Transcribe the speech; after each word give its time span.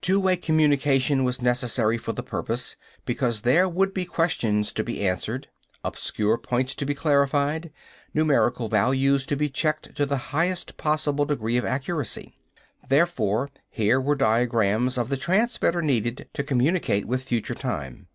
Two 0.00 0.20
way 0.20 0.36
communication 0.36 1.24
was 1.24 1.42
necessary 1.42 1.98
for 1.98 2.12
the 2.12 2.22
purpose, 2.22 2.76
because 3.04 3.40
there 3.40 3.68
would 3.68 3.92
be 3.92 4.04
questions 4.04 4.72
to 4.74 4.84
be 4.84 5.04
answered, 5.04 5.48
obscure 5.84 6.38
points 6.38 6.76
to 6.76 6.86
be 6.86 6.94
clarified, 6.94 7.72
numerical 8.14 8.68
values 8.68 9.26
to 9.26 9.34
be 9.34 9.48
checked 9.48 9.96
to 9.96 10.06
the 10.06 10.30
highest 10.32 10.76
possible 10.76 11.24
degree 11.24 11.56
of 11.56 11.64
accuracy. 11.64 12.38
Therefore, 12.88 13.50
here 13.68 14.00
were 14.00 14.14
diagrams 14.14 14.96
of 14.96 15.08
the 15.08 15.16
transmitter 15.16 15.82
needed 15.82 16.28
to 16.32 16.44
communicate 16.44 17.06
with 17.06 17.24
future 17.24 17.56
time. 17.56 18.06